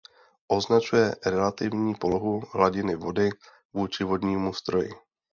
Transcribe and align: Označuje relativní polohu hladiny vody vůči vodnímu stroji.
Označuje 0.47 1.15
relativní 1.25 1.95
polohu 1.95 2.41
hladiny 2.53 2.95
vody 2.95 3.29
vůči 3.73 4.03
vodnímu 4.03 4.53
stroji. 4.53 4.89